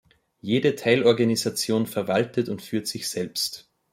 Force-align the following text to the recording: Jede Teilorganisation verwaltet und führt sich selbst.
Jede 0.41 0.75
Teilorganisation 0.75 1.85
verwaltet 1.85 2.49
und 2.49 2.63
führt 2.63 2.87
sich 2.87 3.07
selbst. 3.07 3.69